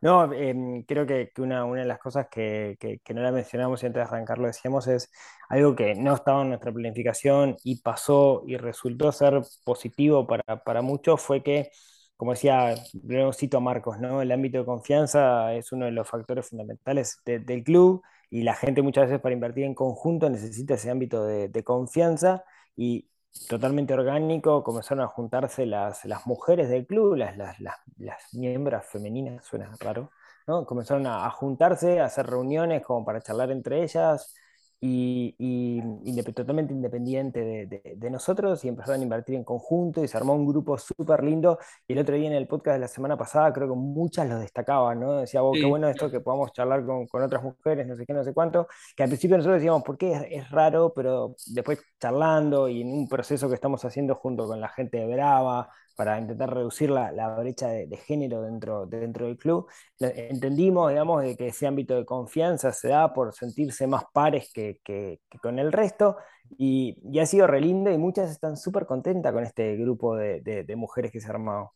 [0.01, 3.87] No, em, creo que, una, una de las cosas que, que- no la mencionamos y
[3.87, 5.11] antes de arrancar lo decíamos es
[5.49, 10.83] algo que no estaba en nuestra planificación y pasó y resultó ser positivo para, para
[10.83, 11.71] muchos fue que,
[12.17, 14.21] como decía, luego cito a Marcos, ¿no?
[14.23, 18.55] El ámbito de confianza es uno de los factores fundamentales de- del club y la
[18.55, 22.45] gente muchas veces para invertir en conjunto necesita ese ámbito de confianza
[22.77, 23.09] y
[23.49, 28.85] totalmente orgánico, comenzaron a juntarse las, las mujeres del club, las, las, las, las miembros
[28.87, 30.11] femeninas, suena raro,
[30.47, 30.67] ¿no?
[30.67, 34.35] Comenzaron a, a juntarse, a hacer reuniones como para charlar entre ellas
[34.85, 40.09] y, y totalmente independiente de, de- de nosotros y empezaron a invertir en conjunto y
[40.09, 42.88] se armó un grupo súper lindo y el otro día en el podcast de la
[42.88, 45.18] semana pasada creo que muchas lo destacaban, ¿no?
[45.18, 48.12] Decía, vos, qué bueno esto que podamos charlar con, con otras mujeres, no sé qué,
[48.12, 48.66] no sé cuánto,
[48.97, 50.92] que al principio nosotros decíamos, ¿por qué es, es raro?
[50.95, 55.07] Pero después charlando y en un proceso que estamos haciendo junto con la gente de
[55.14, 59.68] Brava para intentar reducir la, la brecha de, género dentro, dentro del club,
[60.00, 65.20] entendimos, digamos, que ese ámbito de confianza se da por sentirse más pares que, que-
[65.42, 66.16] con el resto
[66.59, 71.12] y, ha sido re lindo y muchas están súper contentas con este grupo de mujeres
[71.12, 71.72] que se ha armado.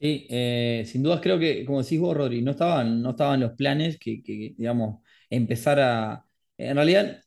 [0.00, 3.52] Sí, eh, sin dudas creo que, como decís vos, Rodri, no estaban, no estaban los
[3.52, 6.26] planes que, que, digamos, empezar a...
[6.58, 7.20] En realidad,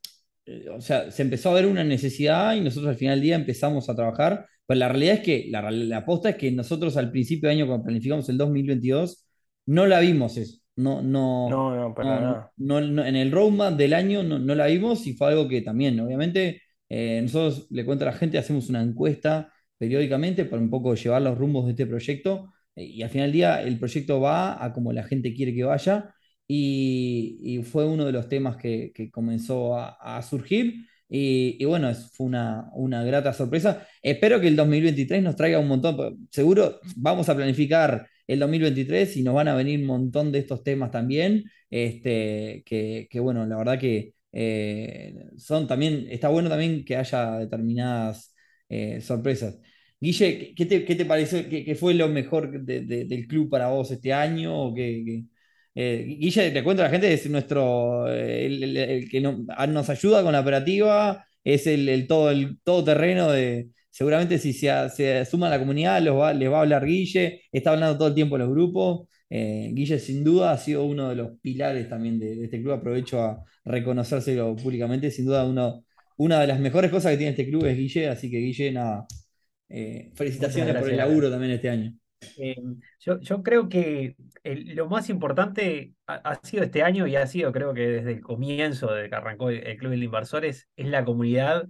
[0.46, 3.36] eh, o sea, se empezó a ver una necesidad y nosotros al final del día
[3.36, 7.12] empezamos a trabajar, pero la realidad es que, la, la aposta es que nosotros al
[7.12, 9.26] principio de año, cuando planificamos el 2022,
[9.68, 10.60] no la vimos eso.
[10.76, 12.54] No, no, No, no, para no, nada.
[12.58, 15.62] no- no- en el roadmap del año no, no la vimos y fue algo que
[15.62, 20.70] también, obviamente, eh, nosotros le cuento a la gente, hacemos una encuesta periódicamente para un
[20.70, 24.64] poco llevar los rumbos de este proyecto y al final del día el proyecto va
[24.64, 26.14] a como la gente quiere que vaya
[26.48, 31.94] y, y fue uno de los temas que, que comenzó a, a surgir y, bueno,
[32.14, 33.88] fue una, una grata sorpresa.
[34.02, 39.24] Espero que el 2023 nos traiga un montón, seguro vamos a planificar el 2023 y
[39.24, 43.58] nos van a venir un montón de estos temas también, este, que, que bueno, la
[43.58, 48.34] verdad que eh, son también, está bueno también que haya determinadas
[48.70, 49.60] eh, sorpresas.
[50.00, 51.48] Guille, ¿qué- ¿qué te, qué te pareció?
[51.50, 54.56] ¿Qué, qué fue lo mejor de- de- del club para vos este año?
[54.68, 55.24] ¿O qué- qué?
[55.80, 59.68] Eh, Guille, te cuento, la gente es nuestro, eh, el, el- el que no- a-
[59.68, 64.70] nos ayuda con la operativa, es el, el todo, el todoterreno de, seguramente si se,
[64.90, 68.08] se suma a la comunidad los va- les va a hablar Guille, está hablando todo
[68.08, 69.08] el tiempo en los grupos.
[69.30, 72.74] Eh, Guille sin duda ha sido uno de los pilares también de, de este club,
[72.74, 75.84] aprovecho a reconocérselo públicamente, sin duda uno,
[76.18, 79.06] una de las mejores cosas que tiene este club es Guille, así que Guille, nada.
[79.70, 81.94] Eh, felicitaciones por el laburo también este año.
[82.36, 82.56] Eh,
[83.00, 87.26] yo, yo creo que el- lo más importante ha, ha sido este año y ha
[87.28, 90.88] sido, creo que desde el comienzo, desde que arrancó el, el Club de Inversores, es
[90.88, 91.68] la comunidad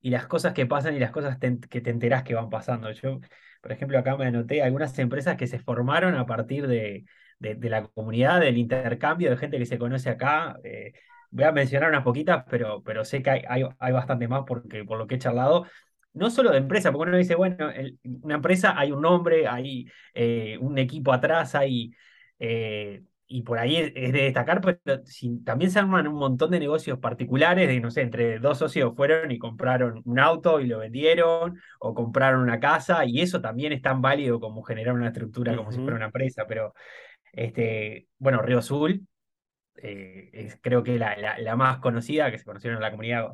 [0.00, 2.90] y las cosas que pasan y las cosas te- que te enterás que van pasando.
[2.92, 3.20] Yo,
[3.62, 7.04] por ejemplo, acá me anoté algunas empresas que se formaron a partir de,
[7.40, 10.56] de- de la comunidad, del intercambio de gente que se conoce acá.
[10.64, 10.92] Eh,
[11.30, 14.84] voy a mencionar unas poquitas, pero, pero sé que hay, hay, hay bastante más porque,
[14.84, 15.66] por lo que he charlado.
[16.14, 19.86] No solo de empresa, porque uno dice, bueno, el- una empresa hay un nombre, hay
[20.14, 21.92] eh, un equipo atrás, hay,
[22.40, 26.50] eh, y por ahí es, es de destacar, pero si- también se arman un montón
[26.50, 30.66] de negocios particulares, de no sé, entre dos socios fueron y compraron un auto y
[30.66, 35.08] lo vendieron, o compraron una casa, y eso también es tan válido como generar una
[35.08, 36.74] estructura como si fuera una empresa, pero
[37.32, 39.06] este, bueno, Río Azul
[39.76, 43.28] eh, es creo que la, la, la más conocida, que se conocieron en la comunidad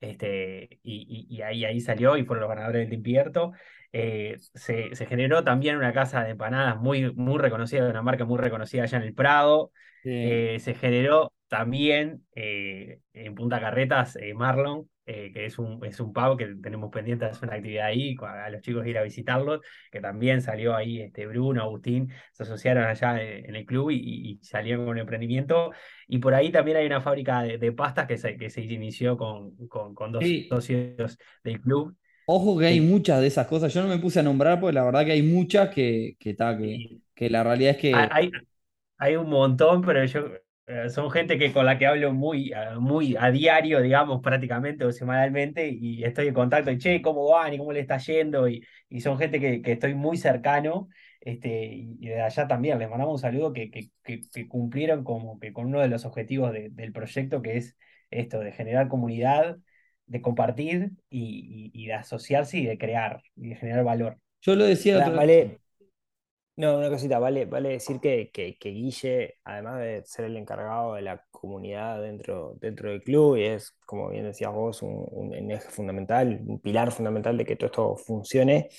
[0.00, 3.52] este, y, ahí, ahí salió y fueron los ganadores del Timpierto.
[3.92, 8.82] Eh, se, generó también una casa de empanadas muy, muy reconocida, una marca muy reconocida
[8.82, 9.72] allá en el Prado.
[10.04, 16.36] Eh, se generó también eh, en Punta Carretas Marlon, que es un, es un pub
[16.36, 20.00] que tenemos pendiente de hacer una actividad ahí, a los chicos ir a visitarlos, que
[20.00, 24.92] también salió ahí este, Bruno, Agustín, se asociaron allá en, el club y, salieron con
[24.92, 25.72] un emprendimiento.
[26.08, 29.54] Y por ahí también hay una fábrica de, pastas que se, que se inició con,
[29.68, 31.96] con, dos socios del club
[32.28, 33.72] Ojo que hay muchas de esas cosas.
[33.72, 36.98] Yo no me puse a nombrar porque la verdad que hay muchas que, que, que,
[37.14, 37.94] que la realidad es que.
[37.94, 38.32] Hay,
[38.98, 40.24] hay un montón, pero yo
[40.66, 44.92] eh, son gente que con la que hablo muy, muy a diario, digamos, prácticamente o
[44.92, 47.54] semanalmente, y estoy en contacto y che, ¿cómo van?
[47.54, 50.88] y cómo le está yendo, y, y son gente que, que, estoy muy cercano,
[51.20, 55.52] este, y de allá también les mandamos un saludo que, que, que cumplieron como que
[55.52, 57.76] con uno de los objetivos del proyecto, que es
[58.10, 59.58] esto, de generar comunidad
[60.06, 64.18] de compartir y, de asociarse y de crear y de generar valor.
[64.40, 65.08] Yo lo decía.
[65.08, 65.58] Vale,
[66.56, 71.02] no, una cosita, vale, vale decir que, que, Guille, además de ser el encargado de
[71.02, 75.68] la comunidad dentro, dentro del club, y es, como bien decías vos, un, un eje
[75.68, 78.70] fundamental, un pilar fundamental de que todo esto funcione,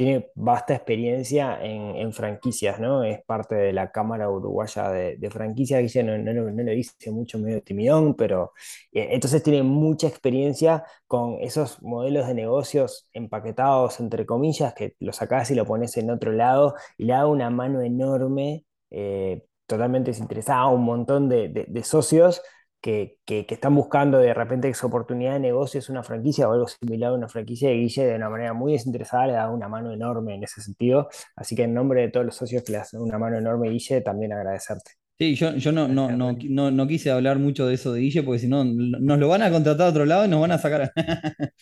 [0.00, 3.04] tiene vasta experiencia en, franquicias, ¿no?
[3.04, 7.62] Es parte de la Cámara Uruguaya de, Franquicias, no, no, no, lo dice mucho, medio
[7.62, 8.54] timidón, pero
[8.92, 15.12] eh, entonces tiene mucha experiencia con esos modelos de negocios empaquetados, entre comillas, que lo
[15.12, 20.12] sacás y lo pones en otro lado y le da una mano enorme, eh, totalmente
[20.12, 22.40] desinteresada a un montón de socios
[22.80, 27.10] que, están buscando de repente esa oportunidad de negocio, es una franquicia o algo similar
[27.10, 30.34] a una franquicia de Guille de una manera muy desinteresada, le da una mano enorme
[30.34, 31.08] en ese sentido.
[31.36, 34.00] Así que en nombre de todos los socios que le hacen una mano enorme, Guille,
[34.00, 34.92] también agradecerte.
[35.18, 38.38] Sí, yo, yo no, no, no, no, quise hablar mucho de eso de Guille, porque
[38.38, 40.92] si no, nos lo van a contratar a otro lado y nos van a sacar.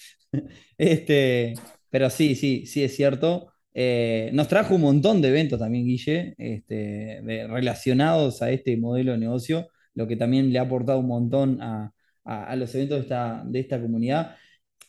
[0.79, 1.55] este,
[1.91, 3.53] pero sí, sí, sí es cierto.
[3.75, 9.19] Eh, nos trajo un montón de eventos también, Guille, este, relacionados a este modelo de
[9.19, 11.93] negocio lo que también le ha aportado un montón a,
[12.57, 14.37] los eventos de esta, de esta comunidad.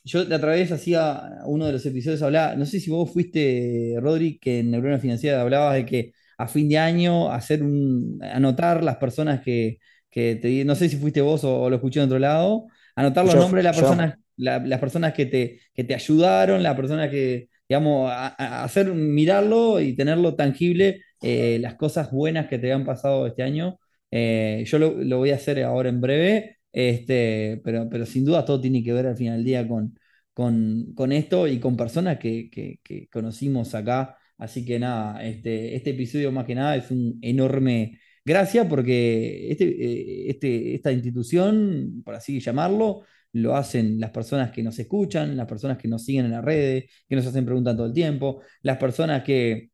[0.03, 3.95] Yo de otra vez hacía uno de los episodios, hablaba, no sé si vos fuiste,
[3.99, 8.83] Rodri, que en Neurona Financiera hablabas de que a fin de año hacer un, anotar
[8.83, 9.79] las personas que,
[10.11, 13.35] que te, no sé si fuiste vos o, lo escuché en otro lado, anotar los
[13.35, 18.11] nombres de las personas, las personas que te, que te ayudaron, las personas que, digamos,
[18.13, 23.79] hacer, mirarlo y tenerlo tangible, eh, las cosas buenas que te han pasado este año
[24.11, 28.61] eh, yo lo, voy a hacer ahora en breve, este, pero, pero sin duda todo
[28.61, 29.97] tiene que ver al final del día con,
[30.33, 32.79] con, esto y con personas que,
[33.11, 34.17] conocimos acá.
[34.37, 39.65] Así que nada, este, este episodio más que nada es un enorme gracias porque este,
[39.65, 45.47] eh, este, esta institución, por así llamarlo, lo hacen las personas que nos escuchan, las
[45.47, 48.77] personas que nos siguen en las redes, que nos hacen preguntas todo el tiempo, las
[48.77, 49.71] personas que,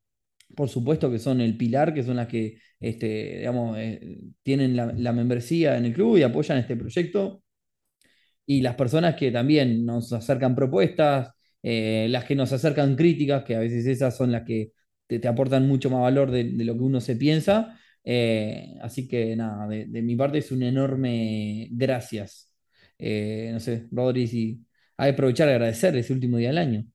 [0.56, 5.14] por supuesto, que son el pilar, que son las que este, digamos, eh, tienen la,
[5.14, 7.42] membresía en el club y apoyan este proyecto.
[8.46, 11.32] Y las personas que también nos acercan propuestas,
[11.64, 14.72] eh, las que nos acercan críticas, que a veces esas son las que
[15.08, 17.80] te, aportan mucho más valor de, lo que uno se piensa.
[18.04, 22.52] Eh, así que nada, de, mi parte es un enorme gracias.
[23.00, 24.66] no sé, Rodri, si
[24.98, 26.86] hay que aprovechar y agradecer ese último día del año.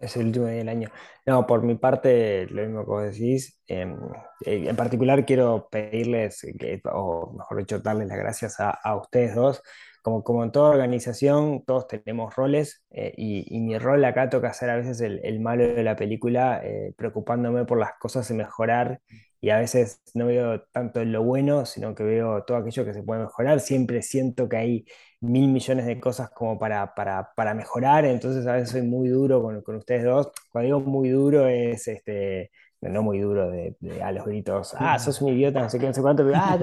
[0.00, 0.90] Es el último día del año.
[1.24, 3.60] No, por mi parte, lo mismo que vos decís.
[3.66, 3.96] Em,
[4.44, 6.46] eh, en particular quiero pedirles,
[6.92, 9.62] o mejor dicho, darles las gracias a, ustedes dos.
[10.02, 14.70] Como, como en toda organización, todos tenemos roles eh, y, mi rol acá toca ser
[14.70, 19.00] a veces el, malo de la película, eh, preocupándome por las cosas y mejorar
[19.40, 23.02] y a veces no veo tanto lo bueno, sino que veo todo aquello que se
[23.02, 23.60] puede mejorar.
[23.60, 24.84] Siempre siento que hay
[25.26, 29.42] mil millones de cosas como para, para, para mejorar, entonces a veces soy muy duro
[29.42, 30.30] con, con, ustedes dos.
[30.50, 35.20] Cuando digo muy duro es este, no muy duro de, a los gritos, ah, sos
[35.22, 36.58] un idiota, no sé qué, no sé cuánto, pero ah,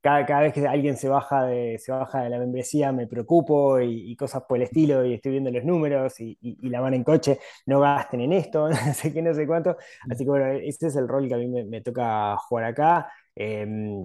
[0.00, 3.80] cada, cada, vez que alguien se baja de, se baja de la membresía me preocupo
[3.80, 7.04] y, cosas por el estilo y estoy viendo los números y, y, la van en
[7.04, 9.76] coche, no gasten en esto, no sé qué, no sé cuánto.
[10.10, 13.10] Así que bueno, ese es el rol que a mí me, me toca jugar acá.
[13.34, 14.02] Eh,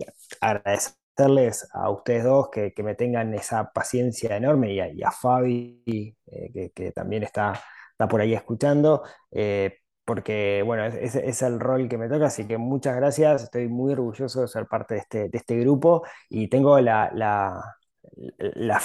[1.21, 5.12] agradecerles a ustedes dos que, que, me tengan esa paciencia enorme y a, y a
[5.12, 5.84] Fabi,
[6.27, 7.53] eh, que, que, también está,
[7.91, 9.03] está por ahí escuchando.
[9.31, 13.69] Eh, porque bueno, ese es, el rol que me toca, así que muchas gracias, estoy
[13.69, 17.77] muy orgulloso de ser parte de este, de este grupo y tengo la, la,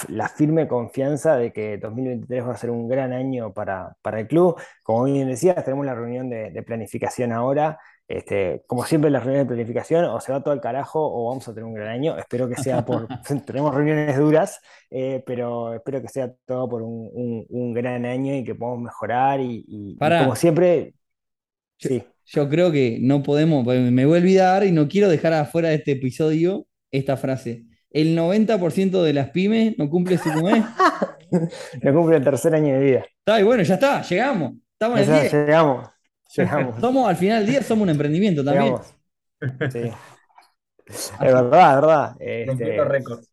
[0.07, 4.27] la, firme confianza de que 2023 va a ser un gran año para, para el
[4.27, 4.61] club.
[4.83, 9.47] Como bien decías, tenemos la reunión de, de planificación ahora Este, como siempre, las reuniones
[9.47, 12.17] de planificación, o se va todo al carajo o vamos a tener un gran año.
[12.17, 13.07] Espero que sea por.
[13.45, 18.45] tenemos reuniones duras, eh, pero espero que sea todo por un, un, gran año y
[18.45, 19.41] que podamos mejorar.
[19.41, 20.93] Y, y, como siempre.
[21.79, 22.03] Yo, sí.
[22.25, 25.75] yo creo que no podemos, me voy a olvidar y no quiero dejar afuera de
[25.75, 27.65] este episodio esta frase.
[27.91, 30.63] El 90% de las pymes no cumple su mes.
[31.83, 33.05] no cumple el tercer año de vida.
[33.19, 34.53] Está, y bueno, ya está, llegamos.
[34.73, 35.89] Estamos en el Llegamos.
[36.81, 38.75] Somos, al final del día, somos un emprendimiento también.
[39.71, 39.91] Sí.
[40.87, 42.15] Es verdad, es verdad.
[42.19, 43.31] Este, rompiendo récords.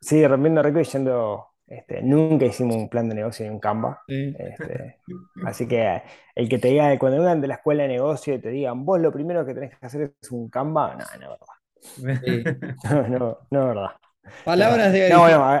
[0.00, 1.46] Sí, rompiendo récords y yendo.
[1.66, 4.02] Este, nunca hicimos un plan de negocio ni un Canva.
[4.06, 5.00] Este,
[5.44, 6.02] así que
[6.34, 9.00] el que te diga, cuando vengan de la escuela de negocio y te digan, vos
[9.00, 11.46] lo primero que tenés que hacer es un Canva, no, no es verdad.
[12.90, 13.90] No, no, no es verdad.
[14.44, 15.60] Palabras de no, bueno,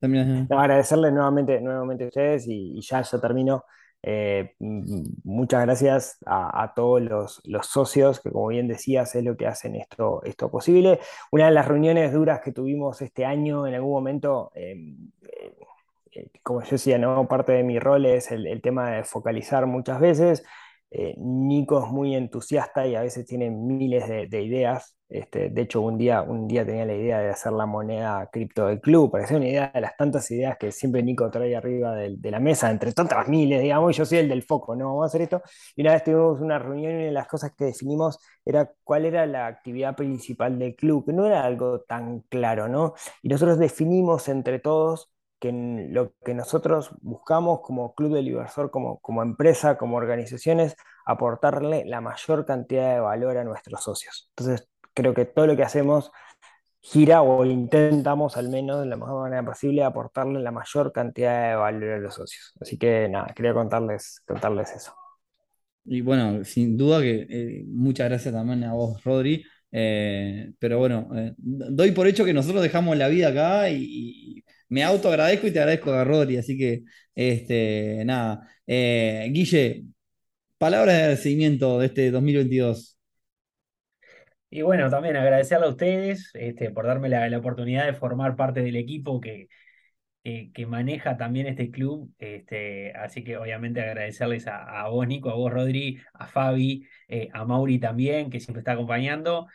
[0.00, 3.64] no, agradecerles nuevamente, nuevamente a ustedes y, y ya yo termino.
[4.08, 9.74] Eh, muchas gracias a, todos los, socios que, como bien decías, es lo que hacen
[9.74, 11.00] esto, esto posible.
[11.32, 15.10] Una de las reuniones duras que tuvimos este año, en algún momento, em,
[16.12, 17.26] eh, como yo decía, ¿no?
[17.26, 20.44] parte de mi rol es el tema de focalizar muchas veces.
[20.90, 24.96] Eh, Nico es muy entusiasta y a veces tiene miles de, ideas.
[25.08, 28.66] Este, de hecho, un día, un día tenía la idea de hacer la moneda cripto
[28.66, 29.10] del club.
[29.10, 32.70] Parecía una idea de las tantas ideas que siempre Nico trae arriba de, la mesa,
[32.70, 34.86] entre tantas miles, digamos, yo soy el del foco, ¿no?
[34.86, 35.42] Vamos a hacer esto.
[35.74, 39.04] Y una vez tuvimos una reunión y una de las cosas que definimos era cuál
[39.04, 42.94] era la actividad principal del club, que no era algo tan claro, ¿no?
[43.22, 48.98] Y nosotros definimos entre todos que lo que nosotros buscamos como Club de Libersor, como,
[49.00, 54.30] como empresa, como organizaciones, aportarle la mayor cantidad de valor a nuestros socios.
[54.36, 56.10] Entonces, creo que todo lo que hacemos
[56.80, 61.56] gira o intentamos al menos de la mejor manera posible aportarle la mayor cantidad de
[61.56, 62.54] valor a los socios.
[62.60, 64.94] Así que nada, quería contarles, contarles eso.
[65.84, 69.44] Y bueno, sin duda que eh, muchas gracias también a vos, Rodri.
[69.70, 74.82] Eh, pero bueno, eh, doy por hecho que nosotros dejamos la vida acá y, me
[74.84, 76.82] auto agradezco y te agradezco a Rodri, así que,
[77.14, 78.48] este, nada.
[78.66, 79.84] Eh, Guille,
[80.58, 82.98] palabras de agradecimiento de este 2022.
[84.50, 88.76] Y bueno, también agradecerle a ustedes este, por darme la, oportunidad de formar parte del
[88.76, 89.48] equipo que,
[90.66, 92.12] maneja también este club.
[92.18, 97.44] Este, así que obviamente agradecerles a, vos, Nico, a vos, Rodri, a Fabi, eh, a
[97.44, 99.46] Mauri también, que siempre está acompañando.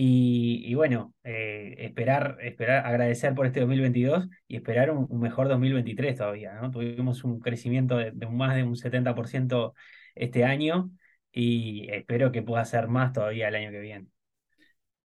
[0.00, 6.54] Y, bueno, eh, esperar, esperar, agradecer por este 2022 y esperar un, mejor 2023 todavía,
[6.54, 6.70] ¿no?
[6.70, 9.74] Tuvimos un crecimiento de, más de un 70%
[10.14, 10.92] este año
[11.32, 14.06] y espero que pueda ser más todavía el año que viene.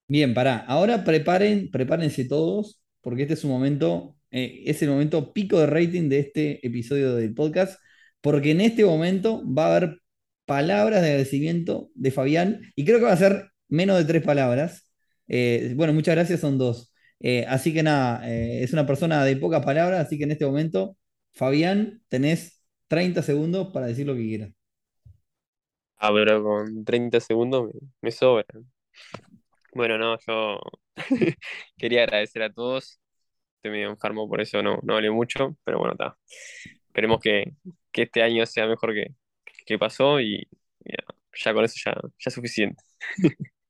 [0.10, 0.58] Bien, pará.
[0.58, 5.68] Ahora preparen, prepárense todos, porque este es un momento, eh, es el momento pico de
[5.68, 7.80] rating de este episodio del podcast,
[8.20, 10.02] porque en este momento va a haber
[10.44, 14.92] palabras de agradecimiento de Fabián y creo que va a ser menos de tres palabras.
[15.28, 16.94] Eh, bueno, muchas gracias, son dos.
[17.20, 20.46] Eh, así que nada, eh, es una persona de pocas palabras, así que en este
[20.46, 20.98] momento,
[21.34, 24.52] Fabián, tenés 30 segundos para decir lo que quieras.
[25.98, 28.46] Ah, pero con 30 segundos me, sobra.
[29.74, 30.60] Bueno, no, yo
[31.78, 33.00] quería agradecer a todos.
[33.58, 36.18] Estoy medio enfermo, por eso no, no hablé mucho, pero bueno, está.
[36.88, 37.54] Esperemos que,
[37.94, 39.14] este año sea mejor que,
[39.66, 40.48] que pasó y
[41.44, 42.84] ya, con eso ya, ya es suficiente.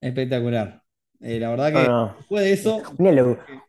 [0.00, 0.82] Espectacular.
[1.20, 2.82] Eh, la verdad que después de eso.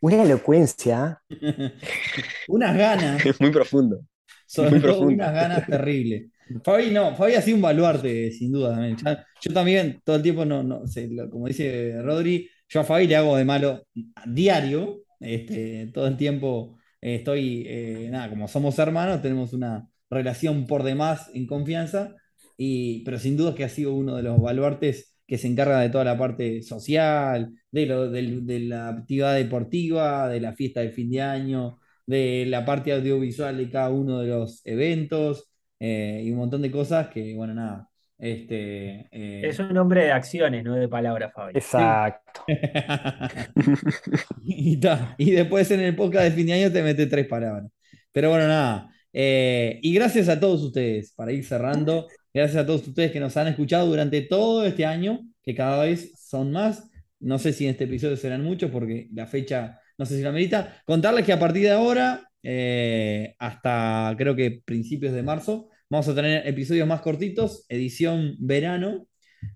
[0.01, 1.21] Una, elocuencia.
[2.47, 3.23] unas ganas.
[3.39, 4.01] Muy profundo.
[4.45, 6.31] Sobre todo unas ganas terribles.
[6.63, 8.71] Fabi, no, Fabi ha sido un baluarte, sin duda.
[8.71, 8.97] También.
[9.41, 13.17] yo también, todo el tiempo, no, no sé, como dice Rodri, yo a Fabi le
[13.17, 13.85] hago de malo
[14.25, 15.01] diario.
[15.19, 21.29] Este, todo el tiempo estoy, eh, nada, como somos hermanos, tenemos una relación por demás
[21.33, 22.15] en confianza.
[22.55, 25.89] Y, pero sin duda que ha sido uno de los baluartes que se encarga de
[25.89, 31.11] toda la parte social, de, lo, de, la actividad deportiva, de la fiesta de fin
[31.11, 36.37] de año, de la parte audiovisual de cada uno de los eventos eh, y un
[36.37, 37.89] montón de cosas que, bueno, nada.
[38.17, 41.51] Este, eh, Es un nombre de acciones, no de palabras, Fabi.
[41.55, 42.43] Exacto.
[44.43, 44.79] y,
[45.17, 47.69] y, después en el podcast de fin de año te mete tres palabras.
[48.11, 48.89] Pero bueno, nada.
[49.13, 52.07] Eh, y gracias a todos ustedes, para ir cerrando.
[52.33, 56.11] Gracias a todos ustedes que nos han escuchado durante todo este año, que cada vez
[56.19, 56.89] son más.
[57.19, 60.31] No sé si en este episodio serán muchos porque la fecha no sé si la
[60.31, 60.81] medita.
[60.85, 66.15] Contarles que a partir de ahora, eh, hasta creo que principios de marzo, vamos a
[66.15, 69.07] tener episodios más cortitos, edición verano.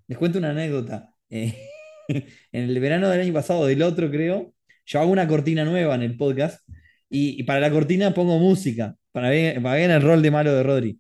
[0.07, 1.13] Les cuento una anécdota.
[1.30, 1.55] Eh,
[2.07, 4.53] en el verano del año pasado, del otro creo,
[4.86, 6.67] yo hago una cortina nueva en el podcast
[7.09, 10.99] y, para la cortina pongo música, para ver, para el rol de malo de Rodri.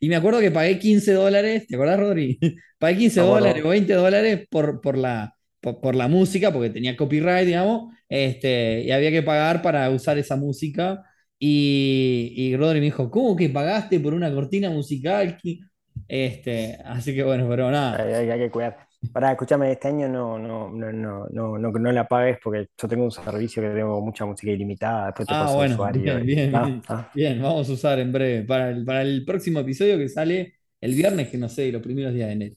[0.00, 2.38] Y me acuerdo que pagué 15 dólares, ¿te acordás, Rodri?
[2.78, 3.54] pagué 15 Me acuerdo.
[3.54, 7.92] dólares o 20 dólares por, por la, por, por la música, porque tenía copyright, digamos,
[8.08, 11.02] este, y había que pagar para usar esa música.
[11.38, 15.38] Y, y Rodri me dijo, ¿cómo que pagaste por una cortina musical?
[15.42, 15.60] ¿Qué-?"
[16.08, 18.04] Este, así que bueno, pero nada.
[18.04, 18.85] Hay, hay- hay que cuidar.
[19.12, 22.88] Pará, escúchame, este año no, no, no, no, no, no, no la pagues porque yo
[22.88, 25.06] tengo un servicio que tengo mucha música ilimitada.
[25.06, 26.02] Después te Ah, paso bueno, usuario.
[26.02, 26.82] bien, bien, Ah, bien.
[26.88, 27.10] ah.
[27.12, 30.94] Bien, vamos a usar en breve para el, para el próximo episodio que sale el
[30.94, 32.56] viernes, que no sé, los primeros días de enero.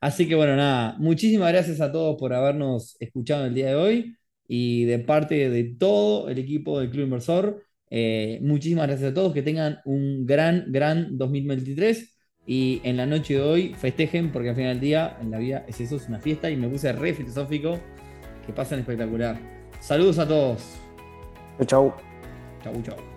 [0.00, 4.16] Así que bueno, nada, muchísimas gracias a todos por habernos escuchado el día de hoy
[4.48, 9.34] y de parte de todo el equipo del Club Inversor, eh, muchísimas gracias a todos,
[9.34, 12.15] que tengan un gran, gran 2023
[12.46, 15.64] y en la noche de hoy festejen porque al final del día en la vida
[15.66, 17.78] es eso, es una fiesta y me puse re filosófico,
[18.46, 19.36] que pasen espectacular.
[19.80, 20.62] Saludos a todos.
[21.58, 21.94] Chau, chau.
[22.62, 23.15] Chau, chau.